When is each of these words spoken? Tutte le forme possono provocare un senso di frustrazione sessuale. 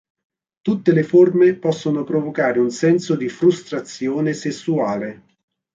Tutte 0.61 0.93
le 0.93 1.03
forme 1.03 1.53
possono 1.57 2.03
provocare 2.03 2.57
un 2.57 2.71
senso 2.71 3.15
di 3.15 3.29
frustrazione 3.29 4.33
sessuale. 4.33 5.23